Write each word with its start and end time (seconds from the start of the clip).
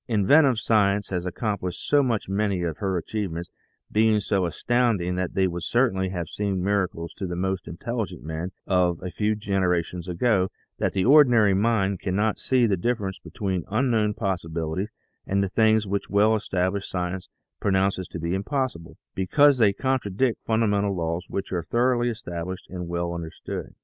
Inventive 0.07 0.57
science 0.57 1.09
has 1.09 1.27
accomplished 1.27 1.87
so 1.87 2.01
much 2.01 2.27
many 2.27 2.63
of 2.63 2.77
her 2.77 2.97
achievements 2.97 3.51
being 3.91 4.19
so 4.19 4.47
astounding 4.47 5.13
that 5.13 5.35
they 5.35 5.45
would 5.45 5.61
certainly 5.61 6.09
have 6.09 6.27
seemed 6.27 6.59
miracles 6.63 7.13
to 7.17 7.27
the 7.27 7.35
most 7.35 7.67
intelligent 7.67 8.23
men 8.23 8.51
of 8.65 8.97
a 9.03 9.11
few 9.11 9.35
generations 9.35 10.07
ago 10.07 10.49
that 10.79 10.93
the 10.93 11.05
ordinary 11.05 11.53
mind 11.53 11.99
cannot 11.99 12.39
see 12.39 12.65
the 12.65 12.75
difference 12.77 13.19
be 13.19 13.29
tween 13.29 13.63
unknown 13.69 14.15
possibilities 14.15 14.89
and 15.27 15.43
those 15.43 15.53
things 15.53 15.85
which 15.85 16.09
well 16.09 16.35
established 16.35 16.89
science 16.89 17.29
pronounces 17.59 18.07
to 18.07 18.17
be 18.17 18.33
impossible, 18.33 18.97
because 19.13 19.59
they 19.59 19.71
contradict 19.71 20.41
fundamental 20.41 20.95
laws 20.95 21.27
which 21.29 21.51
are 21.53 21.61
thoroughly 21.61 22.09
established 22.09 22.65
and 22.71 22.87
well 22.87 23.13
understood. 23.13 23.75